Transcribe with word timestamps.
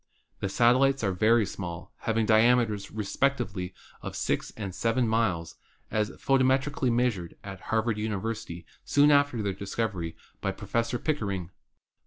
The 0.39 0.49
satellites 0.49 1.03
are 1.03 1.11
very 1.11 1.45
small, 1.45 1.93
having 2.07 2.25
diame 2.25 2.65
ters 2.65 2.89
respectively 2.89 3.75
of 4.01 4.15
six 4.15 4.51
and 4.57 4.73
seven 4.73 5.07
miles, 5.07 5.57
as 5.91 6.09
photometrically 6.09 6.91
measured 6.91 7.35
at 7.43 7.61
Harvard 7.69 7.99
University 7.99 8.65
soon 8.83 9.11
after 9.11 9.43
their 9.43 9.53
discovery 9.53 10.15
by 10.41 10.53
Professor 10.53 10.97
Pickering. 10.97 11.51